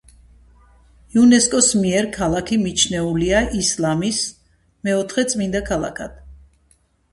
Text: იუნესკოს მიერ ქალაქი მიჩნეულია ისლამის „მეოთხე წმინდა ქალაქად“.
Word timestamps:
იუნესკოს 1.15 1.69
მიერ 1.81 2.07
ქალაქი 2.15 2.57
მიჩნეულია 2.63 3.43
ისლამის 3.61 4.25
„მეოთხე 4.91 5.29
წმინდა 5.35 5.65
ქალაქად“. 5.71 6.21